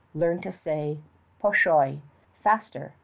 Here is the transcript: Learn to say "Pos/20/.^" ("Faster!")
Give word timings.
Learn 0.15 0.41
to 0.41 0.51
say 0.51 0.97
"Pos/20/.^" 1.43 1.99
("Faster!") 2.43 2.93